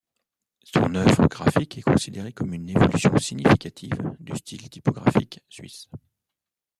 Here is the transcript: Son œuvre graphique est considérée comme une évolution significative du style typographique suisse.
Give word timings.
Son 0.63 0.95
œuvre 0.95 1.27
graphique 1.27 1.77
est 1.77 1.83
considérée 1.83 2.33
comme 2.33 2.55
une 2.55 2.67
évolution 2.71 3.15
significative 3.19 4.01
du 4.19 4.35
style 4.35 4.67
typographique 4.67 5.41
suisse. 5.47 5.91